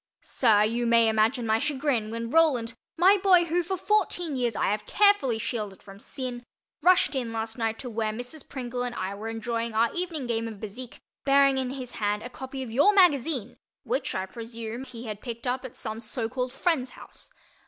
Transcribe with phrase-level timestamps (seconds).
[0.23, 4.71] Sir, you may imagine my chagrin when my Roland—my boy who, for fourteen years, I
[4.71, 8.49] have carefully shielded from sin—rushed in last night to where Mrs.
[8.49, 12.31] Pringle and I were enjoying our evening game of Bézique, bearing in his hand a
[12.31, 16.51] copy of your magazine which, I presume, he had picked up at some so called
[16.51, 17.31] friend's house.